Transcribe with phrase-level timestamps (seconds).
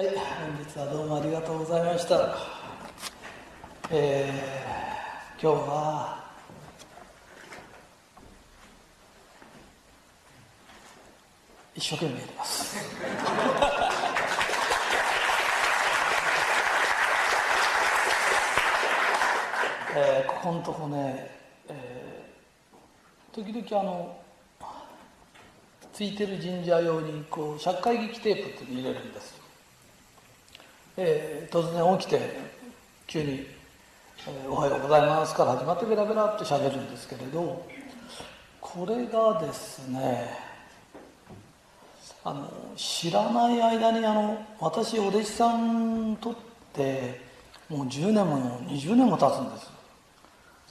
[0.00, 0.16] はい、本
[0.64, 2.34] 日はどうもありがとうございました。
[3.90, 6.24] えー、今日は
[11.74, 12.78] 一生懸命やります。
[19.96, 21.30] えー、ここのとこね、
[21.68, 24.16] えー、時々あの
[25.92, 29.39] ついてる神社用にこう社会劇テープっていうの入れるんですよ。
[31.02, 32.20] えー、突然起きて
[33.06, 33.46] 急に、
[34.28, 37.64] えー「おはようございます」から始まってベラベラって喋るんですけれど
[38.60, 40.28] これがですね
[42.22, 46.34] あの知らない間にあの私お弟子さんとっ
[46.74, 47.18] て
[47.70, 49.70] もう10年も20年も経つんです。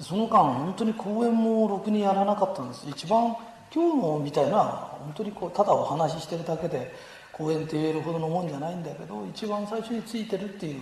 [0.03, 2.85] その間本当に講演もろくにやらなかったんです。
[2.87, 3.35] 一番
[3.73, 6.93] 今日のみたいな本当にこうただお話ししてるだけで
[7.39, 10.81] 講演って言えるほどのもんじゃないんだけど一番最初についてるっていう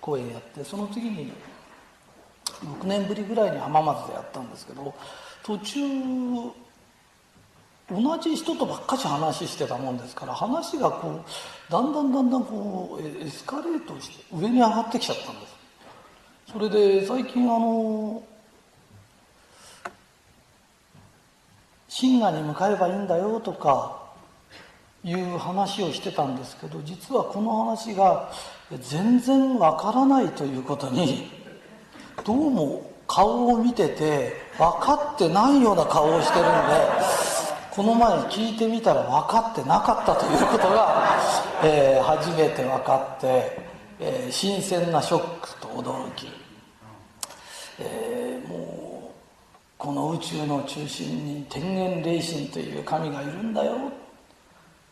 [0.00, 1.32] 講演やってその次に
[2.46, 4.94] 6年ぶりぐらいに浜松でやったんですけど
[5.42, 5.80] 途中
[7.90, 15.54] 同じ人とばっかし話してたもんですから話がこうだんだんだんだんこうエスカレートして上に上がってきちゃったんです。
[16.52, 18.22] それで最近あの
[21.90, 24.03] 神河に向かえばいいんだよとか
[25.04, 28.32] いう話をしてたんですけど実はこの話が
[28.80, 31.30] 全然わからないということに
[32.24, 37.24] どうも顔を見てて分かってないような顔をしてるんで
[37.70, 41.18] この前聞いてみたら分かってなかったということが、
[41.62, 43.58] えー、初めて分かって、
[44.00, 46.28] えー、新鮮なショックと驚き、
[47.80, 49.14] えー、もう
[49.76, 53.92] この宇宙の中心に天元霊神という神がいるんだよ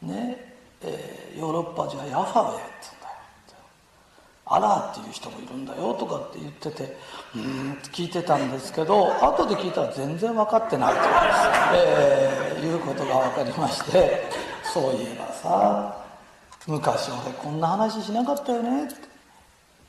[0.02, 0.52] ね
[0.84, 3.64] えー、ヨーロッパじゃヤファウェって言うんだよ。
[4.46, 6.96] アラーっていう人もいるんだよとかって言ってて
[7.36, 11.00] うん聞いてたんですけど後で聞いたら全然分かってないと、
[11.74, 14.24] えー、いうことが分かりまして
[14.64, 16.04] そういえばさ
[16.66, 19.12] 昔俺こんな話しなかったよねって。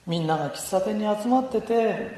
[0.05, 2.11] みんなが喫茶店に集まってて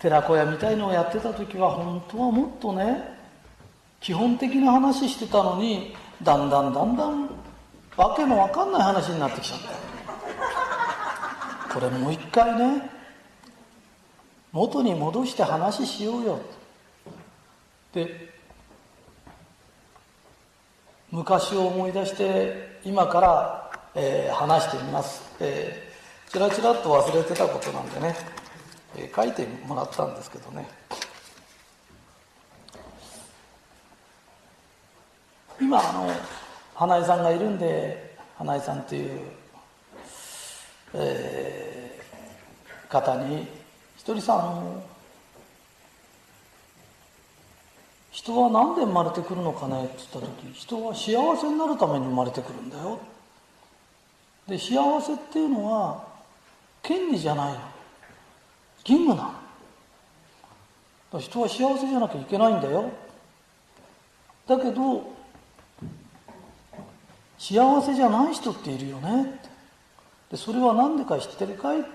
[0.00, 3.16] 寺子屋みたいのをやってた時は本当はもっとね
[4.00, 7.28] 基本的な話してたのにだんだんだんだん
[7.96, 9.60] わけのわかんない話になってきちゃっ
[11.68, 11.74] た。
[11.74, 12.90] これもう一回ね
[14.52, 16.40] 元に戻して話しようよ。
[17.92, 18.34] で
[21.10, 28.16] 昔を思い出して今から、えー、話してみます、えー、ちらちらっと忘れてたことなんでね、
[28.96, 30.68] えー、書いてもらったんですけどね。
[35.60, 36.10] 今あの
[36.74, 39.20] 花江さんがいるんで花江さんという、
[40.94, 43.48] えー、方に
[43.96, 44.82] 「ひとりさん
[48.10, 52.98] 人は何で生まれてくるのかね?」って言った時人は幸せになるために生まれてくるんだよ。
[54.46, 56.04] で幸せっていうのは
[56.82, 57.60] 権利じゃないの。
[58.84, 59.32] 義務な
[61.12, 61.18] の。
[61.18, 62.90] 人は幸せじゃなきゃいけないんだよ。
[64.46, 65.15] だけど
[67.38, 69.22] 幸せじゃない人っているよね。
[69.22, 69.48] って
[70.32, 71.88] でそれは何でか知ってるかいって。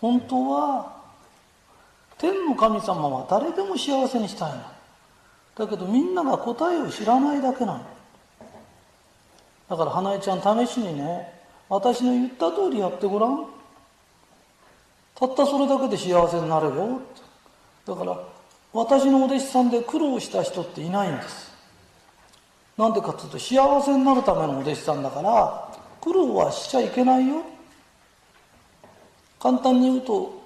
[0.00, 0.96] 本当は
[2.18, 4.62] 天の神様は誰でも幸せにしたいの。
[5.56, 7.86] だけどみんなが答えを知らないだけなの。
[9.68, 11.32] だから花江ちゃん試しにね
[11.68, 13.46] 私の言った通りやってごらん。
[15.14, 17.00] たったそれだけで幸せになるよ
[17.86, 18.18] だから
[18.72, 21.53] 私のお弟子さんで苦労した人っていないんです。
[22.76, 27.42] なんでかっていうと幸せになるためのお弟子さんだから苦労はしちゃいけないよ。
[29.40, 30.42] 簡単に言うと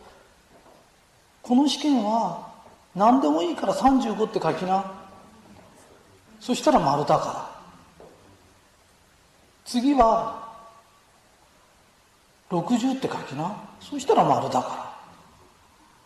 [1.42, 2.46] この試験は
[2.94, 4.92] 何でもいいから35って書きな。
[6.40, 7.58] そしたら丸だから。
[9.64, 10.48] 次は
[12.50, 13.56] 60って書きな。
[13.80, 14.88] そしたら丸だか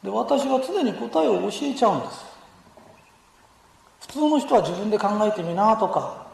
[0.05, 0.11] ら。
[0.11, 2.32] で私は常に答えを教えちゃうんです。
[4.03, 6.27] 普通の人は自分で考えてみなとか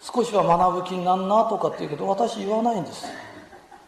[0.00, 3.06] 少しは学ぶ気になんなとかって言うけど私言わないんです。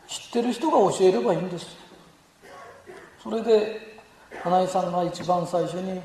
[0.09, 1.67] 知ってる人が教えればいいんです。
[3.23, 3.99] それで
[4.43, 6.03] 花井さんが一番最初に、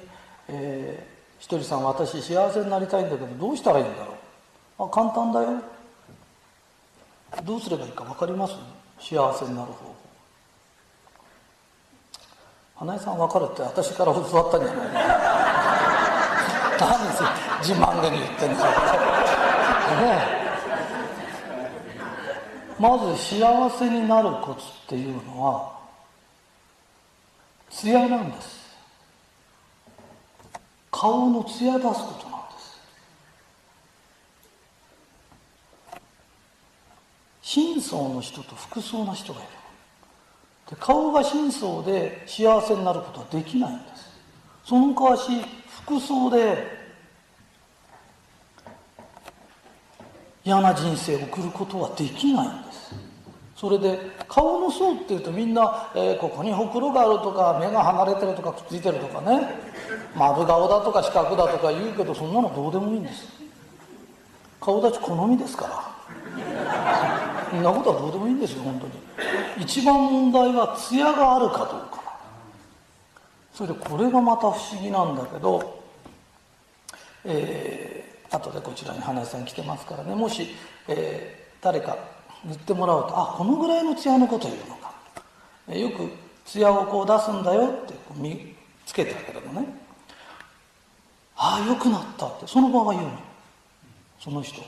[0.47, 4.13] えー、ひとりさん私幸せになりたいんだけどどうしたらいいんだろ
[4.79, 4.83] う。
[4.85, 5.61] あ簡単だよ。
[7.43, 8.53] どうすればいいか分かります？
[8.99, 9.95] 幸せになる方法。
[12.75, 15.36] 花江さん分かるって私から教わったんじゃない何
[17.61, 18.65] 自慢げに言ってんだ
[20.01, 20.37] ね
[22.79, 25.77] まず幸せになるコツっていうのは
[27.69, 28.67] 艶なんです。
[30.91, 32.81] 顔の艶出すことなんです。
[37.41, 39.49] 真相の人と服装な人がいる。
[40.69, 44.07] で顔が真相で幸せになることはできないんです。
[44.65, 45.43] その代わし
[45.83, 46.76] 服装で
[50.47, 52.95] 嫌な人生を送ることはできないんです。
[53.53, 53.99] それで
[54.29, 59.41] 顔の層っていうとみんな、えー、ここにほくろがあるとか目が離れてるとかくっついてるとかね。
[60.15, 63.27] 丸顔だとか四角だとか言うけどそんなのどうでもいいんです。
[64.61, 65.97] 顔立ち好みですから。
[67.49, 68.93] そんなことはどうでもいいんですよ本当に。
[69.59, 72.19] 一番問題は艶があるかどうか。
[73.53, 75.83] それでこれがまた不思議なんだけど、
[77.25, 80.15] えー、後でこちらに花江さん来てますからね。
[80.15, 80.47] もし、
[80.87, 81.97] えー、誰か
[82.45, 84.93] 塗ってもらうとあこのぐらいの艶のこと言うのか、
[85.67, 86.09] えー、よく
[86.45, 89.67] 艶をこう出すんだよってこう見つけてあげるのね。
[91.35, 92.47] ああよくなったって。
[92.47, 93.11] その場が言うの。
[94.19, 94.61] その人。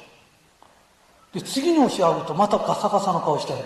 [1.34, 3.66] で次の押し合うとまたガサガサの顔してるの。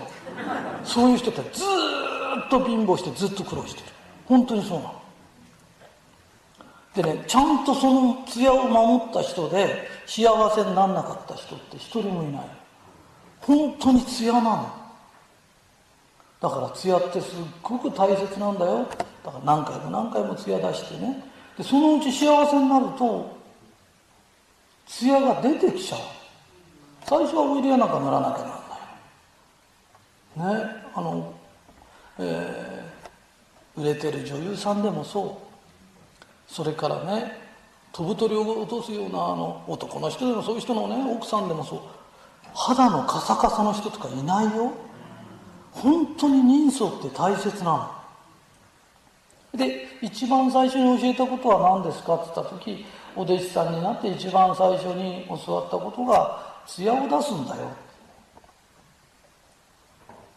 [0.85, 3.87] そういう人ってずっと貧乏してずっと苦労してる。
[4.25, 5.02] 本当にそうなの。
[6.95, 10.23] でねちゃんとその艶を守った人で幸
[10.53, 12.41] せにならなかった人って一人もいない。
[13.41, 14.83] 本当に艶なの。
[16.39, 18.87] だから艶ってすっごく大切なんだよ。
[19.23, 21.23] だから何回も何回も艶出してね。
[21.57, 23.37] でそのうち幸せになると
[24.85, 25.99] 艶が出てきちゃう。
[27.05, 28.43] 最初はオイルやなんか塗らなきゃ
[30.35, 30.63] なんない。
[30.63, 31.33] ねあの、
[32.19, 35.42] えー、売れてる女優さんでもそう。
[36.53, 37.35] それからね
[37.91, 41.79] 飛ぶ鳥を落とすようなあの男の人でもそういう人のね奥さんでもそう。
[42.53, 44.71] 肌のカサカサの人とかいないよ。
[45.71, 47.71] 本当に人相って大切な
[49.51, 49.57] の。
[49.57, 52.85] で一番最初に教えたことは何ですかって言った時
[53.15, 57.71] お弟子さんになって一番最初に教わったことが艶を出すんだよ。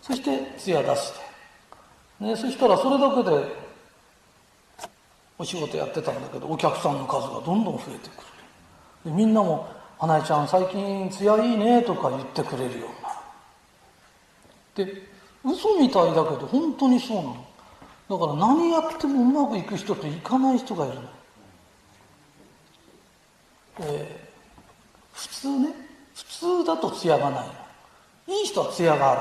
[0.00, 3.65] そして艶出して、ね、そしたらそれだけで
[5.38, 8.26] お仕事やってたんだけどお客さんの数がどんどん増えてくる。
[9.04, 9.68] でみんなも
[9.98, 14.92] 「花江ちゃん最近艶いいね」とか言ってくれるようになる。
[14.92, 15.02] で
[15.44, 17.46] 嘘みたいだけど本当にそうなの。
[18.08, 21.02] だから何やってもうまくいく人といかない人がいるの、
[23.80, 25.68] えー、普通ね
[26.14, 27.54] 普通だと艶がないの。
[28.28, 29.14] いい人は艶があ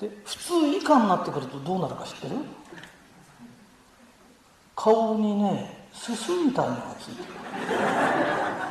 [0.00, 0.08] る。
[0.08, 2.36] で普通以下になってくるとどうなるか知ってる？
[4.78, 7.28] 顔にねすすみたいのがついてる。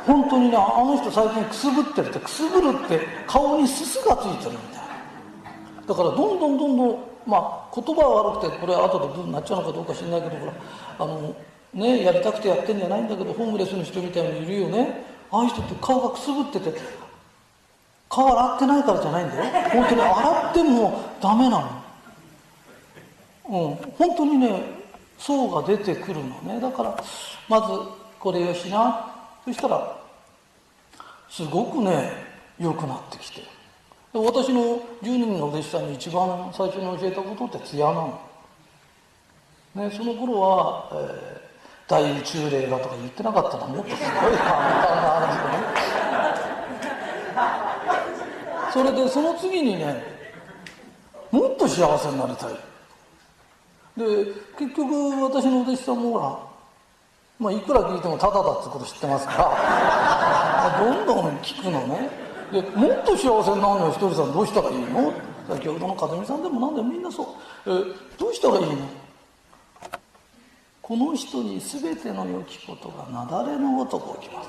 [0.06, 5.84] 本当にねあの人最近くすぶってるってくすぶるって顔にすすがついてるみたいな。
[5.86, 10.52] だからどんどんどんどんまあ言葉は悪くてこれは後でブーになっちゃうのかどうか知らないけどほら
[10.98, 11.36] あの
[11.74, 15.04] ねやりたくてやってんじゃないんだけどホームレスの人みたいにいるよね。
[15.30, 16.72] ああいう人って顔がくすぶってて
[18.08, 19.44] 顔洗ってないからじゃないんだよ。
[19.68, 21.68] 本当に洗ってもダメなの。
[23.50, 23.76] うん。
[23.98, 24.77] 本当にね
[25.18, 26.60] 層が出てくるのね。
[26.60, 27.04] だから
[27.48, 27.66] まず
[28.18, 29.14] これよしな。
[29.44, 29.96] そしたら
[31.28, 32.12] すごくね
[32.58, 33.42] 良くなってきて
[34.12, 38.20] 私の10人のお弟子さんに一番最初に教えたことって艶なの、
[39.74, 45.88] ね、その頃は、えー、大宇宙霊がとか言ってなかったらもっとすごい簡単な話でね。
[48.72, 50.02] それでその次にね
[51.30, 52.67] もっと幸せになりたい。
[53.98, 54.04] で
[54.56, 54.92] 結局
[55.24, 56.38] 私のお弟子さんもほら
[57.38, 59.32] まあいくら聞いてもタダだってこと知ってますか
[60.78, 62.08] ら どんどん聞くのね。
[62.52, 65.12] でもっと幸せになるのよひとりさんどうしたらいいの？
[65.48, 67.26] 先ほどの和美さんでも何でもみんなそう、
[67.66, 67.84] え
[68.18, 68.76] どうしたらいいの？
[70.82, 74.48] この人に全ての良きことが雪崩のごとく起きます。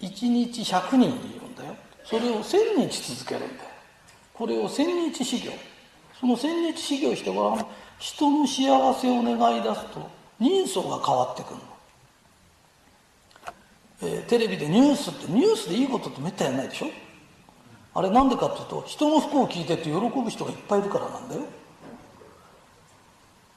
[0.00, 1.74] 一日100人いるんだよ。
[2.04, 3.70] それを千日続けるんだよ。
[4.32, 5.52] これを千日修行
[6.20, 7.66] その千日修行してごらん。
[7.98, 10.10] 人の幸せを願い出すと
[10.40, 11.62] 人相が変わってくるの。
[14.02, 16.86] えー、テレビでニュースってニュースでいいことってめったにやないでしょ。
[17.94, 21.42] あれなんでかっていうと人の不幸を聞いてって喜ぶ人がいっぱいいるからなんだよ。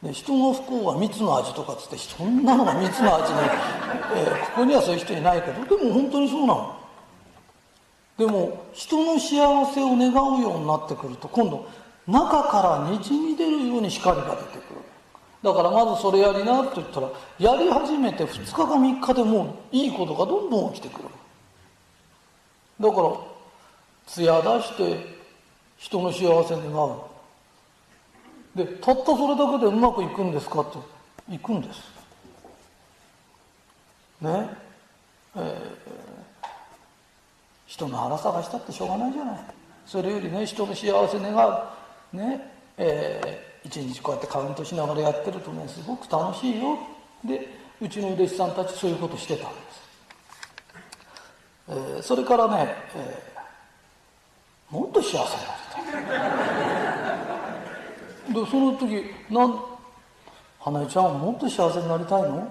[0.03, 3.39] で人の不幸は蜜の味とかっつってそんなのが蜜の味ね、
[4.15, 6.77] えー、ここにはそういう人いないけどでも本当にそうなの。
[8.17, 9.29] でも人の幸
[9.73, 11.67] せを願うようになってくると今度
[12.07, 14.81] 中からにじみ出るように光が出てくる。
[15.43, 21.09] だからまずそれやりなと言ったらやり始めて2日か3日でもういいことがどんどん起きてくる。
[22.79, 23.09] だから
[24.07, 25.17] 艶出して
[25.77, 27.01] 人の幸せ願う
[28.55, 31.79] でたったそれだけでうまくいくんですかっていくんです。
[34.21, 34.49] ね。
[35.35, 35.51] えー、
[37.67, 39.39] 人の腹探したってしょうがないじゃない。
[39.85, 41.76] それよりね人の幸せ願う。
[42.13, 46.77] ねえー、一日こうやってカウントしながらやってるとねすごく楽しいよ。
[47.25, 47.49] で
[47.81, 49.81] うちの弟子さんたちそういうことしてたんです、
[51.69, 56.05] えー、それからね、えー、もっと幸せになり
[58.29, 58.33] たい。
[58.33, 59.59] でその時なん
[60.59, 62.47] 花江ちゃんもっと幸せになりたいの？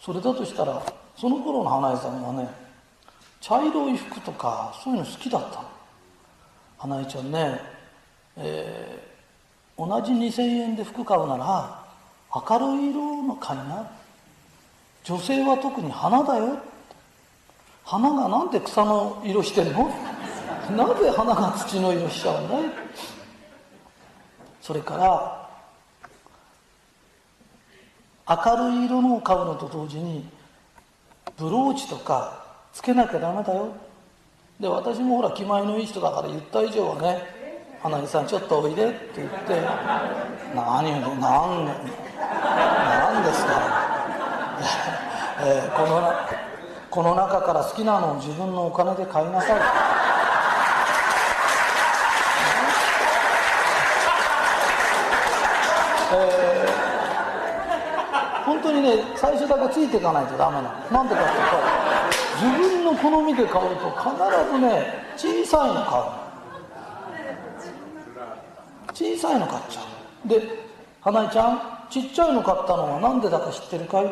[0.00, 0.82] それだとしたら
[1.16, 2.48] その頃の花江さんはね
[3.40, 5.68] 茶色い服とかそういうの好きだったの。
[6.78, 7.58] 花江ちゃんね、
[8.36, 11.84] えー、同じ2,000円で服買うなら
[12.34, 13.90] 明るい色の買いな。
[15.04, 16.58] 女性は特に花だよ。
[17.84, 19.88] 花がなんで草の色してんの？
[20.76, 22.62] なぜ花が土の色しちゃうんだい？
[24.60, 25.48] それから
[28.28, 30.28] 明るい色のを買うのと同時に
[31.36, 33.68] ブローチとかつけなきゃダメだよ。
[34.58, 37.22] で私もほら気前のいい人だから言った以上はね
[37.88, 39.60] 「花木さんちょっとおいで」って言って
[40.56, 41.70] 「何を何何
[43.22, 43.52] ですか、
[45.40, 46.12] えー、この
[46.90, 49.60] この中から好きなのを自分のお金で買いなさい」
[56.12, 60.70] えー、本当にね最初だけついていかないとダメなの。
[60.90, 61.56] なんでかっていうと
[62.48, 64.10] 自分の好みで買うと必
[64.50, 66.25] ずね小さいの買うの。
[68.96, 69.82] 小さいの買っちゃ
[70.24, 70.28] う。
[70.28, 70.40] で
[71.02, 74.06] 花江ちゃんちっちゃいの買ったのは何でだか知ってるかい？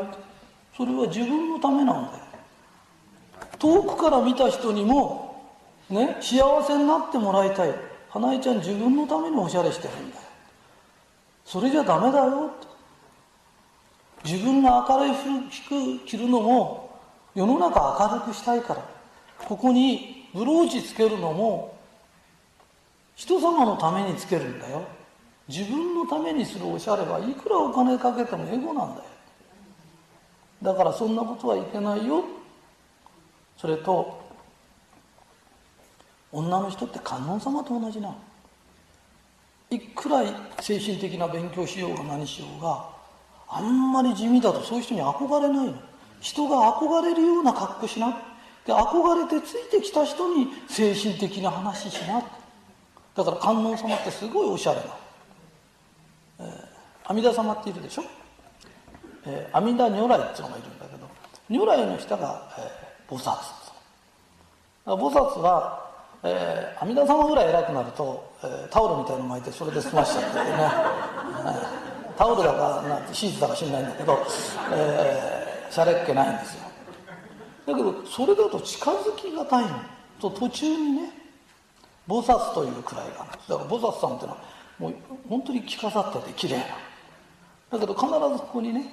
[0.77, 2.25] それは自分のためなんだよ。
[3.59, 5.43] 遠くから見た人にも
[5.89, 7.75] ね幸せになってもらいたい。
[8.11, 10.23] 花江ちゃん自分のためにおしゃれしてるんだよ。
[11.47, 12.51] それじゃダメだよ。
[14.23, 17.01] 自分が明るい服着るのも
[17.35, 18.85] 世の中明るくしたいから。
[19.47, 21.74] ここにブローチつけるのも
[23.17, 24.83] 人様のためにつけるんだよ。
[25.49, 29.03] 自分のためにするおしゃれはいくらお金かけてもエゴなんだよ。
[30.63, 32.25] だからそんなことはいけないよ。
[33.57, 34.21] それと
[36.33, 38.15] 女の人って観音様と同じな
[39.71, 40.23] いくら
[40.61, 42.89] 精神的な勉強しようが何しようが
[43.49, 45.75] あんまり地味だとそういう人に憧れないの。
[46.21, 48.19] 人が憧れるような格好しな。
[48.67, 52.23] で憧れてついてきた人に精神的な話しな。
[53.15, 54.85] だから観音様ってすごいおしゃれな、
[56.41, 58.05] えー、阿弥陀様っているでしょ、
[59.27, 61.09] えー、阿弥陀如来っていうのがいるんだけど
[61.49, 63.31] 如来の下が、えー、菩薩。
[64.87, 65.91] 菩薩は、
[66.23, 70.45] えー、阿弥陀様ぐらい偉くなると、えー、タオルみたいの巻いてそれで済ましちゃってね、
[72.19, 74.19] タオルだかなシーツだか知んないんだけど、
[74.73, 75.45] えー
[75.75, 76.61] しゃれっ気ないんですよ。
[77.67, 79.71] だけどそれだと近づきがたいの。
[80.21, 81.11] と途中にね
[82.07, 84.43] 菩薩というくらいがあるんだから菩薩さんっていうのは
[84.79, 84.95] もう
[85.29, 86.65] 本当に着飾ってて綺麗な。
[87.71, 88.85] だけど必ずここにね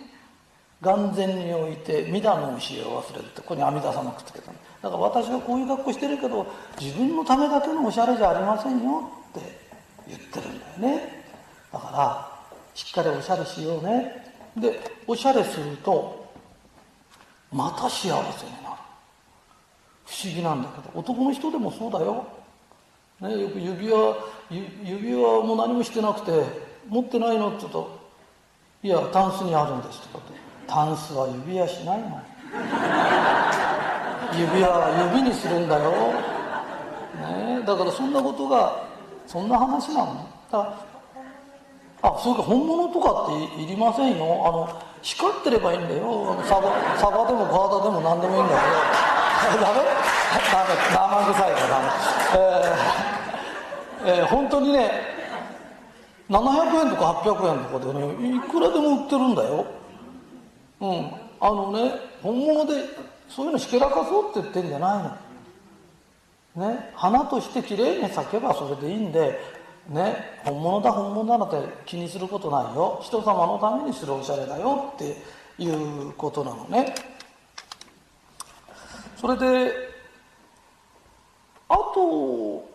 [0.81, 4.53] 眼前に置いて弥陀の教えを忘れるってここに阿弥陀様くっつけただ
[4.89, 6.47] から私はこういう格好してるけど
[6.79, 9.59] 自分のためだけのおしゃれじゃありませんよって
[10.07, 11.23] 言ってるんだよね。
[11.71, 14.33] だからしっかりおしゃれしようね。
[14.57, 16.33] でおしゃれすると
[17.51, 18.23] また幸せになる。
[20.05, 22.25] 不思議なんだけど男の人でもそうだよ、
[23.21, 24.15] ね、よく指輪
[24.49, 26.31] 指輪も何もしてなくて
[26.89, 27.99] 持ってないのって言うと
[28.81, 30.33] 「いやタンスにあるんです」とかって
[30.67, 32.19] 「タンスは指輪しないの」
[34.33, 35.91] 指輪は指にするんだよ、
[37.21, 38.73] ね、だからそんなことが
[39.27, 40.25] そんな話なの。
[40.51, 40.73] だ
[42.03, 44.43] あそれか本物とかっていりませんよ。
[44.47, 44.67] あの
[45.03, 46.35] 光ってればいいんだよ。
[46.43, 49.20] サバサバでもガーダでも何でもいいんだけど。
[49.41, 49.61] ダメ？
[49.61, 50.75] ダメ？
[50.93, 51.89] 生臭いからダメ？
[54.05, 54.91] えー、えー、本当にね
[56.29, 59.65] 700円とか800円とかでねいくらでも売ってるんだよ
[60.79, 62.83] うんあのね本物で
[63.27, 65.17] そういうのひけらかそうって言ってんじゃな
[66.55, 69.39] いのね花としてきれいに咲けばそれでいいんで
[69.89, 75.17] ね本物だ本物だなんて気にすることないよ人様のためにするおしゃれだよって
[75.61, 76.93] いうことなのね
[79.21, 79.71] それで
[81.69, 82.67] あと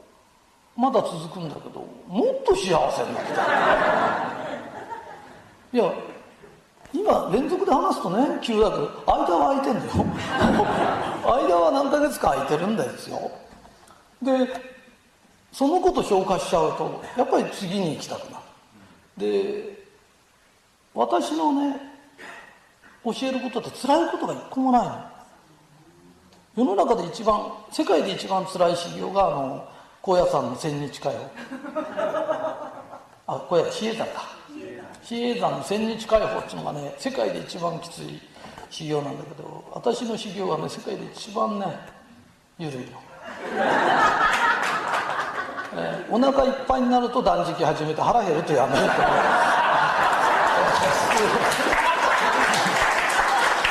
[0.76, 2.60] まだ続くんだけどもっと幸
[2.92, 3.32] せになった。
[5.72, 5.92] いや
[6.92, 9.92] 今連続で話すとね急だけど間は空いてんだよ。
[11.24, 13.28] 間は何ヶ月か空いてるんですよ。
[14.22, 14.48] で
[15.50, 18.44] そのこと消化しちゃうとやっぱり次に行きたくなる。
[19.16, 19.84] で
[20.94, 21.80] 私のね
[23.02, 25.15] 教えることって辛いことが一個もないの。
[26.56, 29.68] 世の中で一番世界で一番辛い修行があの
[30.00, 31.30] 高野山の千日かよ
[33.26, 34.12] あこれ比叡山だ。
[35.02, 38.22] 比叡山の千日解放っていうのがね世界で一番きつい
[38.70, 41.66] 修行なんだけど私の修行はね世界で一番ね
[42.58, 42.86] 緩いの、
[45.74, 48.88] えー、お腹いっぱいになると断食始めて腹減るとやめると。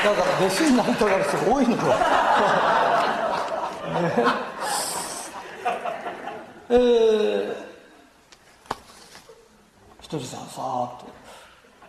[0.06, 1.78] だから弟子になりたがる人が多いのよ、
[6.68, 7.56] えー、
[10.02, 11.06] ひとりさんさーっと。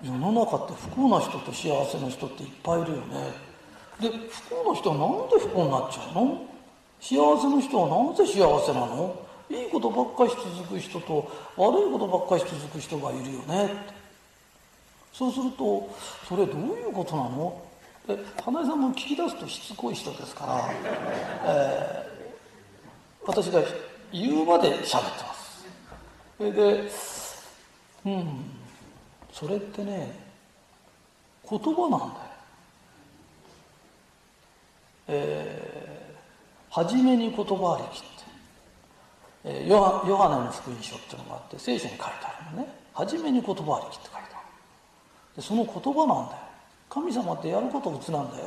[0.03, 3.33] 世の中って不幸な人と幸せな人っていっぱいいるよね。
[3.99, 6.47] で不幸な人はなんで不幸になっちゃうの？
[7.01, 9.17] 幸せの人はなぜ幸せなの？
[9.49, 13.75] いいことばっかし続く人と悪いことばっかし続く人がいるよねって。
[15.15, 15.89] そうすると
[16.29, 17.63] それどういうことなの？
[18.07, 20.71] で花江さんも聞き出すとしつこい人ですから、
[21.45, 23.61] えー、私が
[24.13, 25.67] 言うまで喋ってます。
[26.39, 26.91] それで
[28.05, 28.27] うん
[29.33, 30.13] それってね
[31.49, 32.11] 言葉なんだよ。
[35.09, 38.07] えー、初めに言葉ありきって、
[39.45, 42.69] えー、ヨハヨハネの福音書っていうのがあって聖書に書いてあるのね。
[42.95, 44.47] 初めに言葉ありきって書いてある。
[45.37, 46.39] でその言葉なんだよ。
[46.97, 48.47] 神様ってやること普通なんだよ。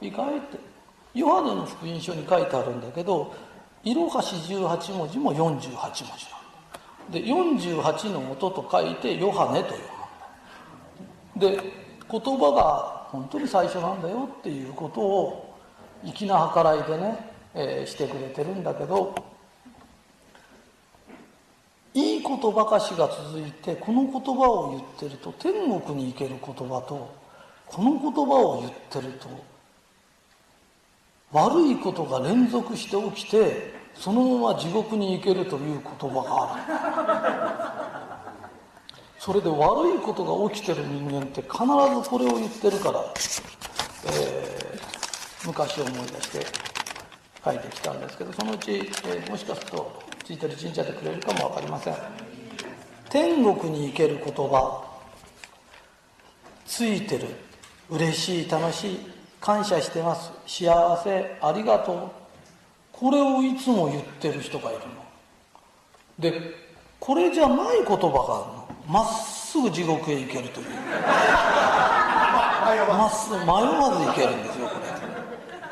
[0.00, 0.72] 意外って。
[1.14, 3.32] ヨハネの福音書に書いてあるんだけど
[3.84, 6.40] 色は四十八文字も四十八文字な
[7.08, 7.24] んで
[7.78, 9.82] 48の音と書いてヨハネと読
[11.36, 11.58] むで
[12.10, 15.58] 言葉が本当に最初なんだよっていうことを
[16.04, 19.14] 粋な計らいでね、えー、してくれてるんだけど
[21.94, 27.14] いい言葉かしが続いてこの言葉を言ってると天国に行ける言葉と
[27.66, 29.28] この言葉を言ってると
[31.32, 38.22] 悪いことが連続して起きてそのまま地獄に行けるという言葉がある。
[39.18, 41.52] それで悪いことが起きてる人間って必
[42.02, 43.04] ずこれを言ってるから、
[44.06, 46.46] えー、昔を思い出して
[47.44, 51.96] 書いてきたんですけどそのうち、えー、もしかするとついてる神社でくれるかも分かりません。
[53.10, 54.84] 天国に行ける言葉
[56.64, 57.26] ついてる。
[57.90, 58.98] 嬉しい楽しい。
[59.40, 60.30] 感謝してます。
[60.46, 62.10] 幸せありがとう。
[62.92, 64.86] これをいつも言ってる人がいるの。
[66.18, 66.40] で
[67.00, 68.68] これじゃない言葉があるの。
[68.86, 70.66] まっすぐ地獄へ行けるという。
[72.88, 74.86] まっすぐ迷わず行けるんですよこれ。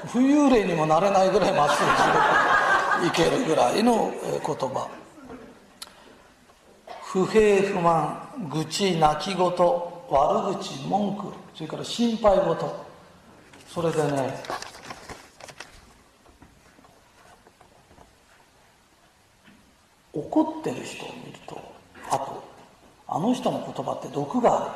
[0.09, 2.60] 浮遊霊にもなれないぐらいまっすぐ地獄
[3.03, 4.89] 行けるぐらいの言葉。
[7.03, 12.87] 不平不満愚痴泣き言悪口文句それから心配事。
[13.69, 14.35] それでね
[20.13, 21.61] 怒ってる人を見ると
[22.11, 22.43] あと
[23.07, 24.71] あの人の言葉って毒がある。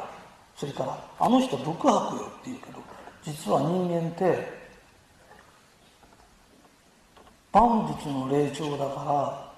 [0.57, 2.83] それからあの人毒吐くよって言うけど
[3.25, 4.64] 実は人間って
[7.55, 9.53] 万物の霊長だから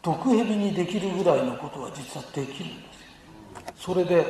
[0.00, 2.84] 毒蛇にできるぐらいのことは実はできるんで
[3.76, 4.24] すそれで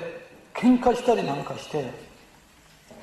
[0.55, 1.90] 喧嘩したりなんかして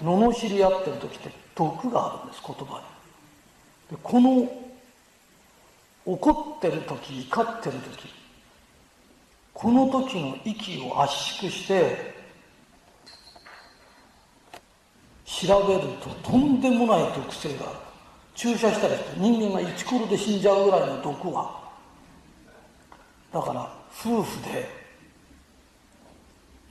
[0.01, 2.81] 罵り合ってる時って毒があるんです言葉
[3.91, 3.95] に。
[3.95, 4.49] でこの
[6.05, 8.09] 怒ってる時怒ってる時
[9.53, 12.15] この時の息を圧縮して
[15.25, 17.88] 調べるととんでもない毒性がある。
[18.39, 21.59] 注射したりして人間がイチコロで死んじゃうぐらいの毒は
[23.33, 23.69] だから
[24.01, 24.65] 夫婦で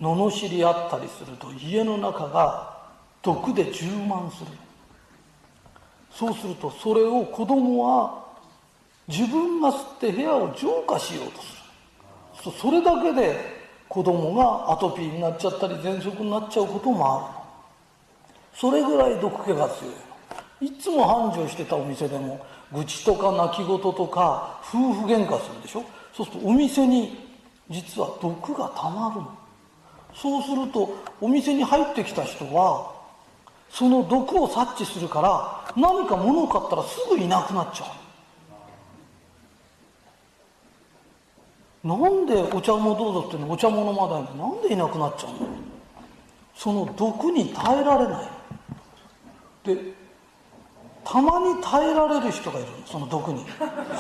[0.01, 2.75] 罵り合ったりすると家の中が
[3.21, 4.47] 毒で充満する。
[6.11, 8.25] そうするとそれを子供は
[9.07, 11.43] 自分が吸って部屋を浄化しようと
[12.43, 12.53] する。
[12.59, 13.37] それだけで
[13.91, 18.59] 子供がアトピーになっちゃったり喘息になっちゃうこともある。
[18.59, 20.08] それぐらい毒気が強い。
[20.61, 25.85] いつも繁盛してたお店でも愚痴とか泣き言とか夫婦喧嘩するでしょ？
[26.13, 27.17] そうするとお店に
[27.71, 29.39] 実は毒がたまるの。
[30.15, 32.93] そうするとお店に入ってきた人は
[33.71, 37.85] その毒を察知するから何か物を買ったらすぐいなくなっちゃ
[41.85, 43.51] うなんでお茶もどうぞっての？
[43.51, 45.39] お茶物まだなんでいなくなっちゃうの？
[46.57, 48.29] その毒に耐えられない。
[49.65, 49.95] で
[51.11, 53.47] たまに耐えられる人がいるその毒に。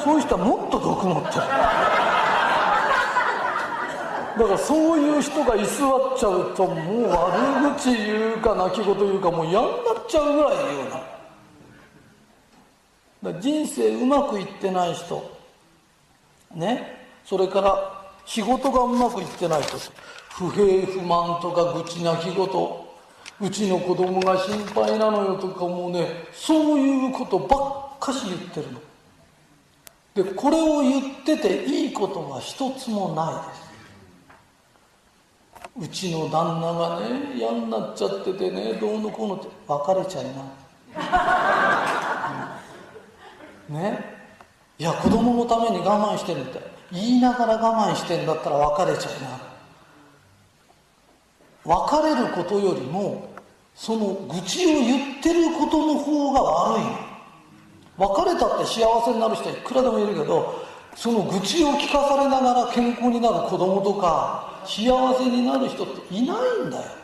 [0.04, 1.34] そういう人はもっと毒持ってる。
[4.38, 10.90] だからそういう人が居座っちゃうともう悪口言うか泣き言言うかもう嫌になっちゃうぐらい言う
[13.22, 15.38] なだ人生うまくいってない人。
[16.54, 17.08] ね。
[17.24, 19.78] それから仕事がうまくいってない人。
[20.28, 22.88] 不平不満とか愚痴泣き言。
[23.40, 27.57] うちの子供が心配なのよとかもうねそういうことば
[27.96, 28.81] っかし言ってるの。
[30.14, 33.44] でこれを言ってていいことは一つもな
[35.81, 35.87] いです。
[35.87, 40.42] うちの旦那がね嫌になっちゃっててねどうのこうのって別れちゃいな、
[43.68, 44.18] うん、ね。
[44.79, 46.79] いや子供のために我慢してるって。
[46.90, 49.38] 言いながら我慢してんだったら別れちゃいな
[51.64, 53.27] 別れることよりも
[53.78, 56.84] その愚痴を言ってることの方が悪い。
[57.96, 60.64] 別れたって幸せになる人はいくらでもいるけど
[60.94, 66.98] その愚痴を聞かされながら健康になる子供とか幸せになる人っていないんだよ。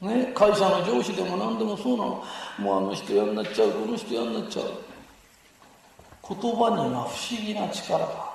[0.00, 2.24] ね、会社の上司でも何でもそうなの。
[2.58, 4.66] もうあの人嫌になっちゃうこの人嫌になっちゃう。
[6.28, 8.34] 言葉には不思議な力が。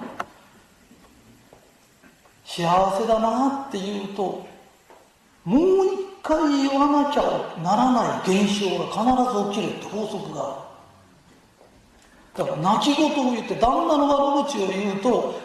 [2.44, 4.46] 幸せだなって言うと
[5.46, 7.24] もう一回言わなきゃ
[7.64, 9.00] ならない現象が必
[9.38, 10.48] ず起きるって法則があ
[12.38, 12.46] る。
[12.46, 15.40] だから泣き言を言って旦那の悪口を言うと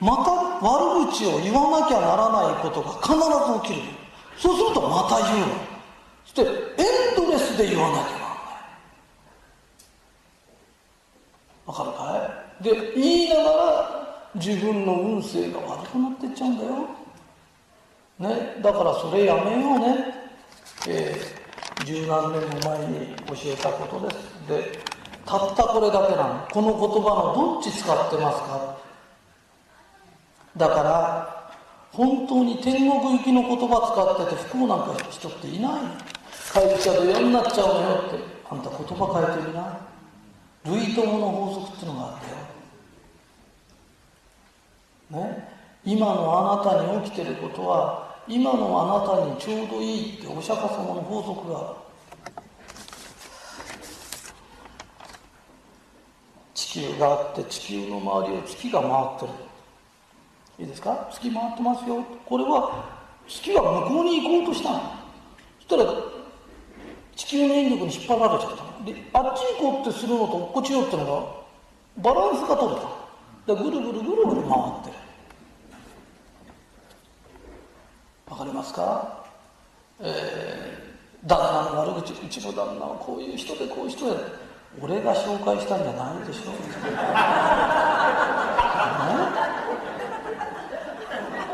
[0.00, 3.20] また悪口を言わなきゃならないことが必ず
[3.74, 3.94] 起きる。
[4.36, 5.46] そうするとまた言うの。
[6.24, 8.28] そしてエンドレスで言わなきゃならない。
[11.66, 11.98] わかるか
[12.60, 12.64] い？
[12.64, 16.88] で言いながら自分の運勢が悪くなってっちゃうんだよ。
[18.18, 20.14] ね、だからそれやめようね、
[20.88, 24.18] えー、十何年も前に教えたことです。
[24.48, 24.78] で
[25.24, 26.46] たったこれだけなの。
[26.50, 28.76] この言葉のどっち使ってますか？
[30.56, 31.52] だから
[31.92, 35.72] 本当に天国行きの言葉使ってて不幸なんか人っていない。
[36.52, 38.38] 会社で嫌になっちゃうのよって。
[38.50, 39.78] あんた言葉変えてみな
[40.64, 42.16] 類友の法則っていうのがあっ
[45.12, 45.26] たよ。
[45.26, 45.48] ね。
[45.84, 51.76] 今のあなたに起きてることは今のあなたにちょうどいいってお釈迦様の法則がある。
[56.54, 59.26] 地球があって地球の周りを月が回って
[60.58, 60.64] る。
[60.64, 61.08] いいですか？
[61.10, 62.04] 月回ってますよ。
[62.26, 62.84] これは
[63.26, 64.80] 月は向こうに行こうとしたの。
[65.66, 65.90] そしたら
[67.16, 71.06] 地球の引力に引っ張られちゃったであっち行こうってするのとこっちよっての
[71.96, 73.54] がバランスが取れた。
[73.54, 74.97] でぐるぐるぐるぐる回ってる。
[78.30, 79.24] わかりますか？
[80.00, 84.48] えー、旦那の悪口うちの旦那はこういう人でこういう人で。
[84.82, 86.58] 俺が紹介したんじゃないでしょ、ね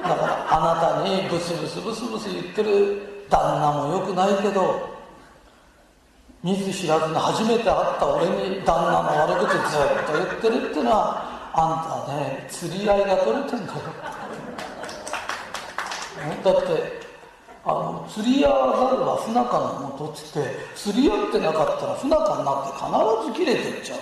[0.02, 4.90] だからあなたにブスブスブスブス言ってる旦那もよくないけど
[6.42, 13.80] 見ず知らずに初めて会った俺に旦那の悪口ずっと言ってるっていうのはあんたね釣り合いが取れてんだよ。
[16.42, 17.04] だって
[17.64, 23.98] あの釣り合わざるは不仲のもとっつって釣り合ってなかったら不仲になって必ず切れてっちゃう。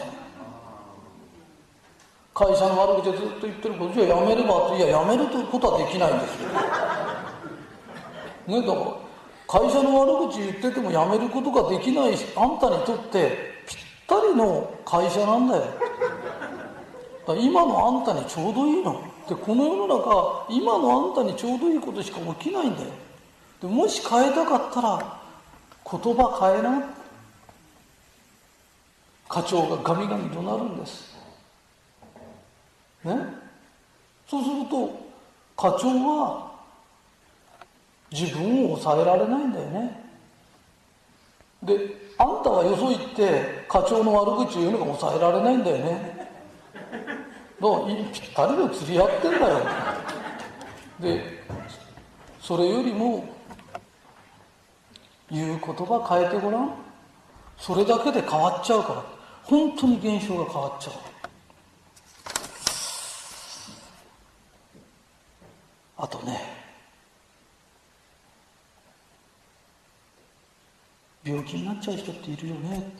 [2.34, 6.48] 会社の悪口をずっと言ってることじゃあやめればっていややめるということはできないんですよ。
[8.48, 8.96] ねだから
[9.46, 15.62] 会社の悪口言っててもやめることができないしあんたにとってぴったりの会社なんだよ。
[17.38, 19.11] 今のあんたにちょうどいいの。
[19.32, 22.88] でこの世の中今のあんたにちょうどいいことしか起きないんだよ。
[23.62, 25.20] でもし変えたかったら
[25.90, 26.86] 言葉変えな。
[29.28, 31.16] 課長がガミガミ怒鳴るんです。
[33.04, 33.16] ね？
[34.28, 35.00] そうすると
[35.56, 36.52] 課長は
[38.10, 40.04] 自分を抑えられないんだよね。
[41.62, 41.78] で
[42.18, 46.21] あんたはよそ行って課長の悪口を言うのが抑えられないんだよね。
[47.62, 49.60] だからぴったりと釣り合ってんだよ
[50.98, 51.44] で
[52.40, 53.24] それよりも
[55.30, 56.74] 言う言葉変えてごらん。
[57.56, 59.04] それだけで変わっちゃうから。
[59.44, 60.94] 本当に現象が変わっちゃう。
[65.96, 66.38] あとね
[71.24, 72.92] 病気になっちゃう人っているよね。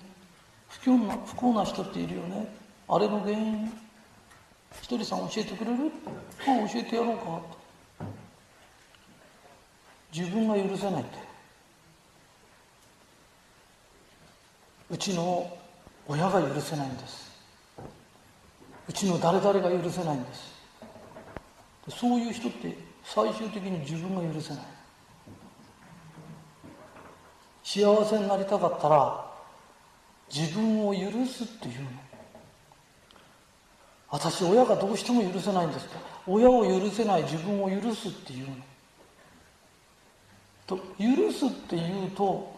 [0.69, 2.55] 不幸な不幸な人っているよね。
[2.89, 3.73] あれの原因。
[4.81, 5.93] ひとりさん教えてくれる？
[6.41, 7.41] あ教えてやろうか。
[10.13, 11.19] 自分が許せないって。
[14.91, 15.57] うちの
[16.07, 17.33] 親が許せないんです。
[18.89, 20.53] うちの誰々が許せないんです。
[21.89, 24.63] そういう人って最終的に自分が許せない。
[27.65, 29.33] 幸せになりたかったら
[30.35, 31.91] 自分を許すっていうの。
[34.13, 35.97] 私親がどうしても許せないんですと。
[36.27, 38.57] 親を許せない自分を許すっていうの。
[40.67, 42.55] と許すっていうと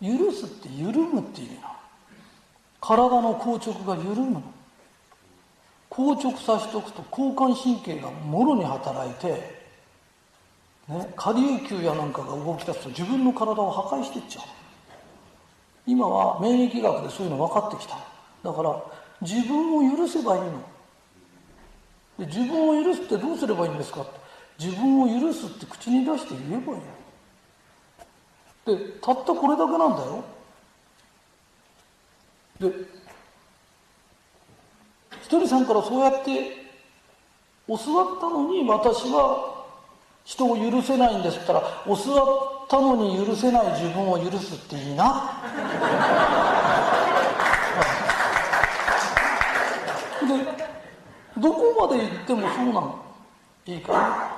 [0.00, 1.76] 許すって緩むっていう意味な
[2.80, 4.42] 体の硬直が緩むの。
[5.90, 9.28] 硬直させておくと交感神経がもろに働いて、
[10.88, 14.44] ね、下流球やなんかが動き出すと自分の体を破壊していっちゃう。
[15.86, 17.98] 今は免疫学でそういうの分かってきた。
[18.42, 20.62] だから自分を許せばいいの。
[22.18, 24.02] で自分を許すってどうすればいいんですか？
[24.02, 24.10] って
[24.58, 26.80] 自分を許すって口に出して言えばいい
[28.74, 28.78] の。
[28.78, 30.24] でたったこれだけなんだよ。
[32.60, 32.72] で
[35.22, 36.66] ひとりさんからそうやって
[37.66, 39.64] 教わったのに私は
[40.24, 45.42] 人を許せないんですったら教わったのに許せない自分を許すっていいな
[50.26, 50.34] で
[51.40, 52.98] どこまで行ってもそうなの
[53.66, 54.36] いいか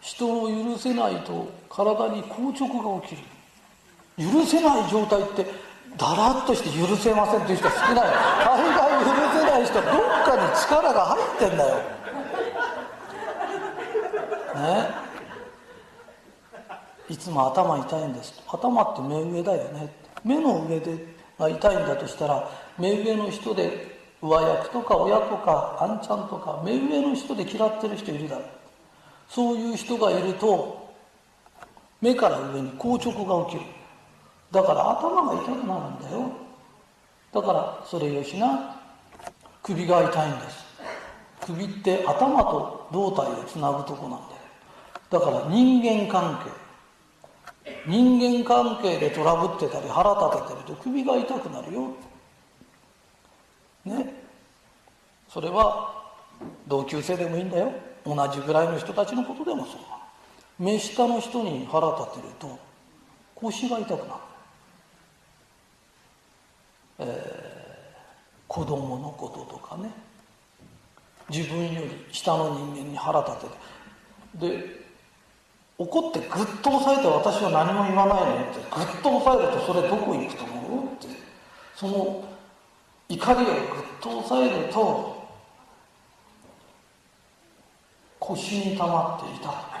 [0.00, 3.22] 人を許せないと体に硬直が起きる。
[4.16, 5.44] 許せない状態って
[5.96, 8.04] だらっとして許せませんっていう人は少ない。
[8.44, 9.84] 大概許せない人どっ
[10.24, 11.76] かに力が入ってんだよ。
[14.54, 15.04] ね？
[17.08, 18.42] いつも頭痛いんです。
[18.48, 19.92] 頭って目上だよね
[20.24, 23.93] 目の上でが痛いんだとしたら目上の人で
[24.24, 28.44] 上役とか親とかあんちゃんとか目上の人で嫌ってる人いるだろう。
[29.28, 30.94] そういう人がいると
[32.00, 33.66] 目から上に硬直が起きる。
[34.50, 36.30] だから頭が痛くなるんだよ。
[37.34, 38.80] だからそれよしな
[39.62, 40.64] 首が痛いんです。
[41.42, 44.30] 首って頭と胴体をつなぐとこなんだよ。
[45.10, 46.40] だから人間関
[47.62, 47.70] 係。
[47.86, 51.90] 人間関係でトラブってたり腹立ててると首が痛くなるよ。
[53.84, 54.14] ね。
[55.28, 56.04] それは
[56.68, 57.72] 同級生でもいいんだよ。
[58.04, 59.80] 同じぐらいの人たちのことでもそう
[60.58, 62.58] 目下の人に腹立てると
[63.34, 64.20] 腰が痛くなる、
[66.98, 67.06] えー、
[68.46, 69.90] 子供のこととかね。
[71.30, 74.54] 自分より下の人間に腹立てて。
[74.58, 74.84] で
[75.76, 78.60] 怒ってぐっと押さえて私は何も言わないのって。
[78.70, 81.08] ぐっと押さえるとそれどこ行くと思うって。
[81.74, 82.33] その
[83.08, 83.54] 怒りをぐっ
[84.00, 85.14] と押さえると
[88.18, 89.74] 腰に溜まっていた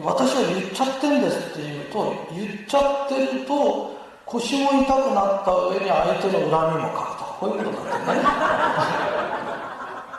[0.00, 3.92] 私は言っちゃってんですって言うと言っちゃってると
[4.24, 8.18] 腰も痛くなった上に相手の恨みもかくとこういうことだってね、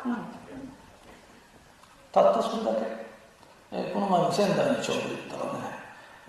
[0.06, 0.18] うん、
[2.12, 2.86] たったそれだけ、
[3.72, 5.60] えー、この前も仙台にちょうど行ったらね、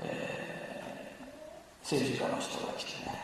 [0.01, 3.21] えー、政治家の人が来てね、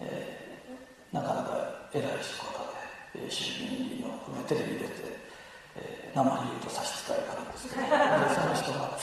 [0.00, 2.58] えー、なかなか偉い仕事
[3.14, 5.18] で、えー、衆議院議員を含めテレビ出て
[5.80, 8.98] えー、生に言うと差し支えがあるんですけどその人が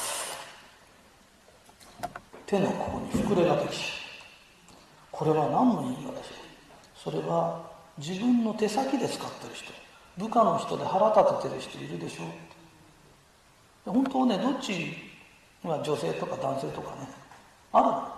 [2.45, 4.05] 手のここに膨れができちゃう。
[5.11, 9.71] これは何の意味がでしょうそれは自分の手先で使ってる人。
[10.17, 12.23] 部下の人で腹立ててる人いるでしょ。
[13.91, 14.95] う本当はねどっち
[15.63, 17.07] が女性とか男性とかね
[17.71, 18.14] あるの。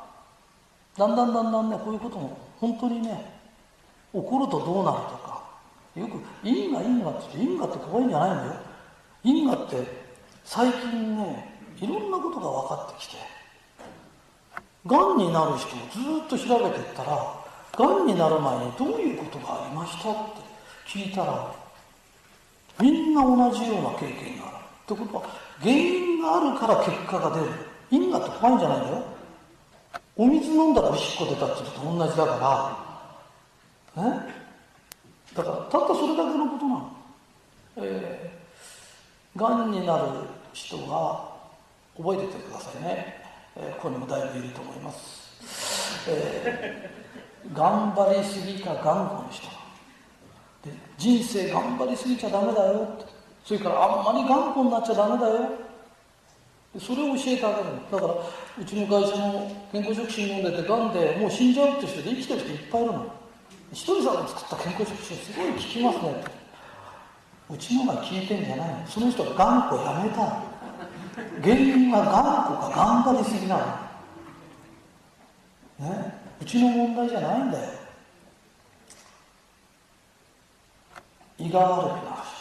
[0.97, 3.33] だんだんだんだんねこういうことも本当にね
[4.13, 5.43] 起こるとどうなるとか
[5.95, 8.53] よく因果因果って言って因果って怖いんじゃないのよ。
[9.23, 9.75] 因果って
[10.43, 13.17] 最近ねいろんなことが分かってきて
[14.85, 17.35] がんになる人をずっと調べていったら
[17.77, 20.41] がんになる前にどういうことがありましたって
[20.87, 21.53] 聞いたら
[22.79, 24.55] みんな同じような経験がある
[24.93, 25.23] ってことは
[25.61, 27.51] 原因があるから結果が出る。
[27.89, 29.16] 因果って怖いんじゃないんだよ。
[30.17, 32.83] お水飲んだらおしっこ出たってことと同じだか
[33.95, 34.03] ら。
[34.03, 34.19] ね
[35.35, 36.91] だからたったそれだけのことなの。
[37.77, 40.03] えー、がんになる
[40.53, 41.29] 人が
[41.95, 43.23] 覚えててくださいね、
[43.55, 46.07] えー、ここにもだいぶいると思います。
[46.09, 49.47] えー、頑張りすぎか頑固の人
[50.63, 52.97] で人生頑張りすぎちゃダメだよ
[53.45, 55.66] それからあんまり頑固になっちゃダメだよ。
[56.79, 57.91] それを教えてあげるの。
[57.91, 58.13] だから
[58.61, 63.13] うちの会社の健康食品飲んでてがんでもう死んじゃうって人で生きてる人いっぱいいるの。
[63.71, 66.23] 一人さんが作った健康食品すごい効きますね。
[67.49, 68.87] うちのが聞いてんじゃないの。
[68.87, 70.41] その人が頑固やめた
[71.41, 72.13] 原因は頑
[72.59, 73.57] 固か頑張りすぎな
[75.79, 75.89] の。
[75.89, 76.13] ね。
[76.41, 77.71] うちの問題じゃないんだよ。
[81.39, 82.37] 胃が悪くなるし。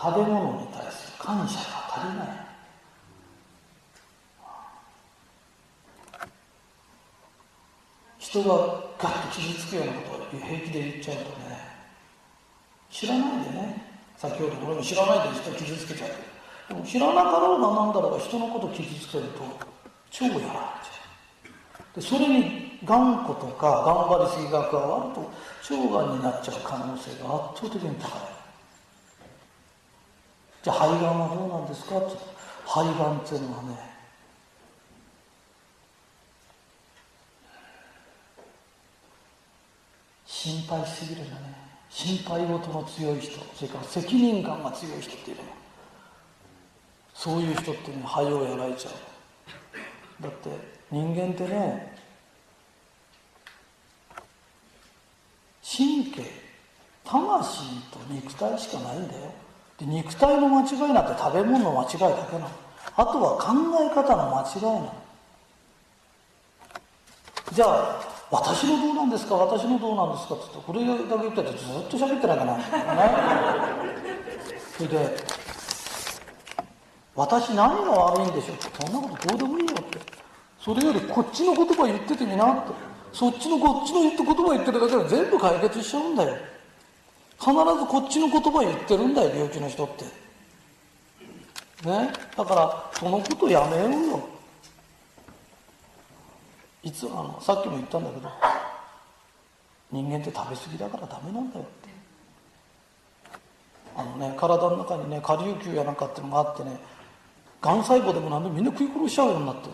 [0.00, 2.28] 食べ物に対する感謝が足りない。
[8.18, 8.48] 人が
[8.98, 11.58] ガッと傷つくようなことを平気で言っちゃうとね。
[12.90, 13.86] 知らないでね。
[14.16, 16.10] 先ほど俺も知らないで人傷つけちゃう
[16.68, 19.44] でも知らなかろうが何だろうが人のこと傷つけると
[20.10, 20.52] 超やられちゃ
[21.96, 22.00] う。
[22.00, 25.20] でそれに頑固とか頑張りすぎが加わると
[25.74, 28.37] 腸がんになっちゃう可能性が圧倒的に高い。
[30.68, 31.98] ゃあ肺がんはどうなんですか？
[31.98, 32.16] って
[32.64, 33.88] 肺がんっていうのはね。
[40.26, 41.40] 心配しすぎるんだね。
[41.90, 45.48] 心配事の強い人それから責任感が強い人っていうのは
[47.14, 48.94] そういう人っていうのは肺をやられちゃう。
[50.22, 50.50] だって
[50.90, 51.96] 人間ってね
[55.62, 56.22] 神経
[57.04, 59.32] 魂と肉体しかないんだよ。
[59.78, 62.50] で肉体の間違いなんて食べ物の間違いだけなの。
[62.96, 64.94] あとは考え方の間違いなの。
[67.52, 69.36] じゃあ私のどうなんですか？
[69.36, 72.64] 私のどうなんですかって言ってこれだけ言ったらずっと喋ってないかな、ね、
[74.76, 75.16] それで
[77.14, 79.98] 私何が悪いんでしょうってそんなことどうでもいいよって。
[80.60, 82.72] それよりこっちの言葉言っててみなって。
[83.12, 86.36] そっちのこっちの言った言葉言ってるだけで全部解決しちゃうんだよ。
[87.38, 90.04] 必ずこっちの言葉言ってるんだよ病気の人って。
[91.86, 92.12] ね？
[92.36, 94.28] だからそのことやめようよ。
[96.82, 98.28] いつあのさっきも言ったんだけど
[99.92, 101.88] 人間って食べ過ぎだからダメなんだよって。
[103.96, 106.78] あのね体の中にね下流球やなんかってのがあってね
[107.60, 109.72] がん細胞でも何でもみんな食い殺しちゃうようになってる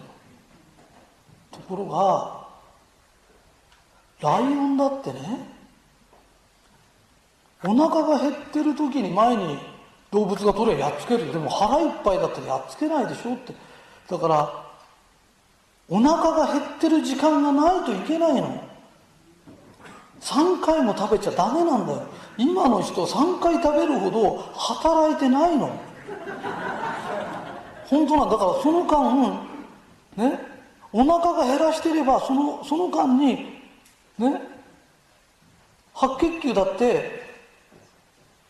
[1.50, 2.44] ところが
[4.20, 5.53] ライオンだってね
[7.66, 9.59] お腹が減ってる時に前に
[10.11, 13.55] 動物が取れやっつけるでも腹いっぱいだったらやっつけないでしょって。
[14.09, 14.64] だから
[15.88, 18.62] お腹が減ってる時間がないといけないの。
[20.20, 22.03] 3回も食べちゃダメなんだよ。
[22.37, 25.70] 今の人3回食べるほど働いてないの。
[27.87, 29.31] 本当なんだからその間
[30.16, 30.38] ね
[30.92, 33.61] お腹が減らしてればそのその間に
[34.18, 34.40] ね
[35.92, 37.23] 白血球だって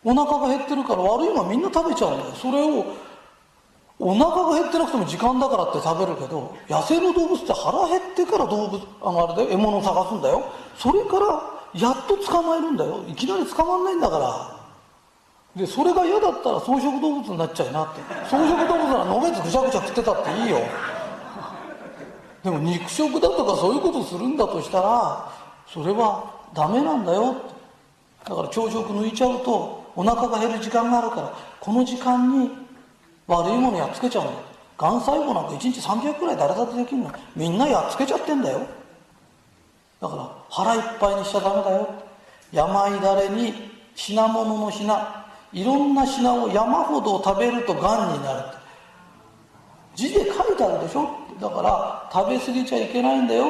[0.05, 2.85] お腹が減ってるから悪いのはみんな食べちゃうんだよそれを
[3.99, 10.45] お腹が減ってなくても時間だからって食べるけど野生の動物って腹減ってから動物あのあれだよ獲物を探すんだよ。
[10.77, 13.05] それからやっと捕まえるんだよ。
[13.09, 14.61] いきなり捕まんないんだから。
[15.57, 18.01] でそれが嫌だったら草食動物になっちゃいなって。
[18.27, 20.59] 草食動物なら飲めずぐちゃぐちゃ食ってたっていいよ。
[22.43, 25.33] でも肉食だとかそういうことするんだとしたら
[25.69, 27.37] それはダメなんだよ。
[28.29, 32.51] だから朝食抜いちゃうとお腹が減る時間があるからこの時間に
[33.27, 34.33] 悪いものやっつけちゃうの。
[34.77, 37.13] がん細胞なんか1日300くらい誰だってできるの。
[37.37, 38.61] みんなやっつけちゃってんだよ。
[40.01, 41.89] だから腹いっぱいにしちゃダメだよ。
[42.53, 43.55] 病だれに
[43.95, 48.59] 品物の品いろんな品を山ほど食べるとがんになる
[49.95, 51.09] 字で書いてあるでしょ。
[51.41, 53.47] だから食べ過ぎちゃいけないんだよ。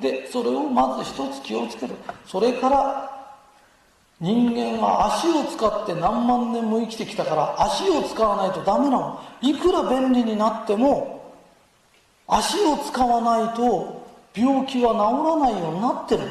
[0.00, 1.94] でそれをまず一つ気をつける。
[2.26, 3.13] それから
[4.20, 9.20] 人間は足を使って何万年も生きてきたから足を使わないとダメなの。
[9.42, 11.34] いくら便利になっても
[12.26, 16.22] 足を使わないと病気は治らないようになってる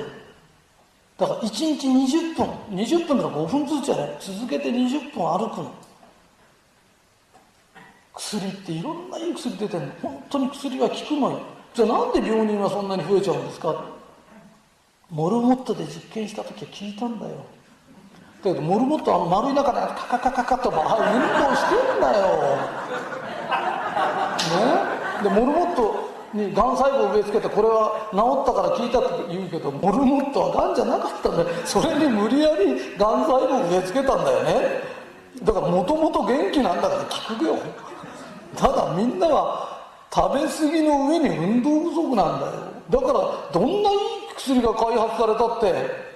[1.17, 5.71] だから1日20分20分とか5分ずつじゃない続けて20分歩くの。
[8.15, 9.93] 薬っていろんないい薬出てるの。
[10.01, 11.41] 本当に薬は効くのよ。
[11.73, 13.85] じゃあなんで病人はそんなに増えちゃうんですか？
[15.09, 17.45] モルモットで実験した時は聞いたんだよ。
[18.43, 22.27] だけどモルモットあの丸い中でカカカカカと運動してんだよ。
[24.43, 25.23] ね？
[25.23, 31.49] でモルモットにがん細胞を植え付けてこれは治ったから聞いたって言うけどモルモットはがんじゃなかったんだよ。
[31.63, 34.81] それに無理やりがん細胞を植え付けたんだよね。
[35.41, 37.55] だからもともと元気なんだから聞くよ。
[38.57, 39.69] ただみんなは
[40.13, 42.51] 食べ過ぎの上に運動不足なんだよ。
[42.89, 43.97] だからどんないい
[44.35, 46.12] 薬が開発されたって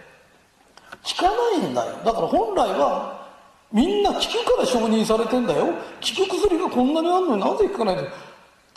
[1.07, 1.95] 効かないんだよ。
[2.03, 3.25] だから本来は
[3.71, 5.65] みんな効くから承認されてんだよ。
[5.65, 8.09] 効く薬がこんなにあるのになぜ効かないんだよ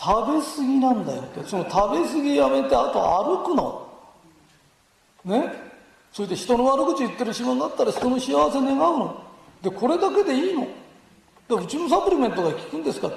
[0.00, 1.44] 食べ過ぎなんだよって。
[1.44, 3.86] その食べ過ぎやめてあと歩くの。
[5.24, 5.52] ね？
[6.12, 9.22] それで人の悪口言ってる暇があったら人の幸せ願うの。
[9.62, 10.66] でこれだけでいいの。
[11.48, 13.10] でうちのサプリメントが効くんですか？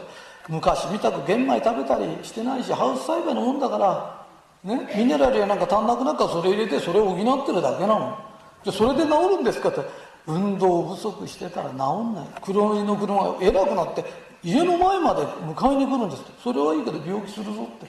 [0.50, 4.26] 昔みたく玄米食べたりしてないしハウス栽培のもんだから
[4.64, 4.94] ね？
[4.96, 8.18] ミネラルやなんか足んなくなったらそれ入れてそれを補ってるだけなの。
[8.64, 9.82] でそれで治るんですかって。
[10.26, 12.28] 運動不足してたら治んない。
[12.42, 14.06] 黒いの車が偉くなって
[14.42, 16.32] 家の前まで迎えに来るんですって。
[16.42, 17.88] それはいいけど病気するぞって。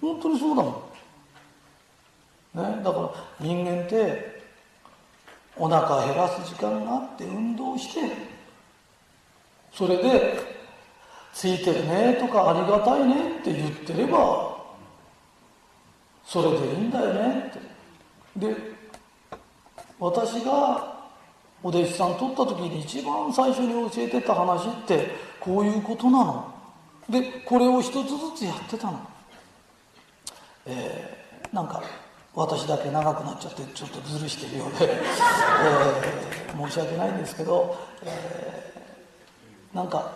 [0.00, 0.82] 本当にそうだも
[2.54, 4.42] ん、ね、だから人間って
[5.56, 8.16] お腹減らす時間があって運動して
[9.74, 10.38] それで
[11.34, 14.56] 「ついてるね」とか「ありがたいね」って言ってれば
[16.24, 17.52] それでいいんだよね
[18.38, 18.46] って。
[18.54, 18.77] で
[20.00, 20.96] 私が
[21.62, 25.08] お弟子さん取った時に一番最初に教えてた話って
[25.40, 26.54] こういうことなの？
[27.10, 29.00] でこれを一つずつやってたの。
[30.66, 31.82] えー、なんか
[32.34, 40.12] 私だけ長くなっちゃってちょっとずるしてるようで、えー、申し訳ないんですけど、えー、なんか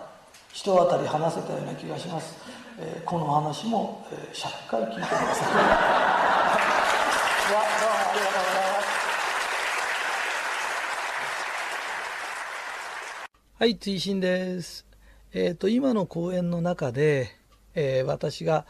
[0.52, 2.36] 人当たり話せたような気がします、
[2.78, 5.48] えー、この話も、えー、100回聞いてください。
[5.48, 5.52] ど
[7.54, 8.71] うもありがとうございます
[13.62, 14.84] はい追伸です。
[15.32, 17.30] えっ、ー、と今の講演の中で、
[17.76, 18.66] えー、私が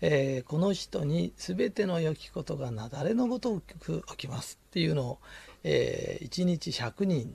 [0.00, 5.18] えー、この人に全ての良きことが雪崩のごとく起きますっていうのを、
[5.62, 7.34] え、1日100人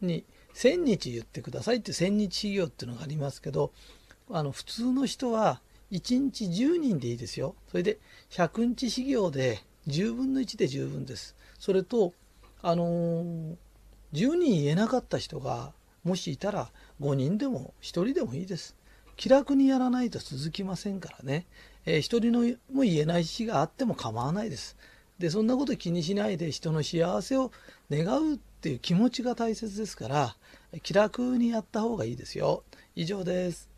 [0.00, 0.24] に
[0.54, 3.70] 1000日言ってくださいって1000日修行っていうのがありますけど
[4.28, 5.60] あの普通の人は
[5.92, 7.54] 1日10人でいいですよ。
[7.70, 11.36] それで100日修行で10分の1で十分です。
[11.60, 12.12] それと
[12.60, 13.22] あの、
[14.12, 15.72] 10人言えなかった人が
[16.04, 18.76] もしいたら5人でも1人でもいいです
[19.16, 21.46] 気楽にやらないと続きませんからね
[21.86, 22.40] えー、一人の
[22.72, 24.76] も言えない日があっても構わないです。
[25.18, 27.52] でそんなこと気にしないで人の幸せを
[27.88, 30.36] 願うっていう気持ちが大切ですから
[30.82, 32.64] 気楽にやった方がいいですよ。
[32.96, 33.73] 以上です。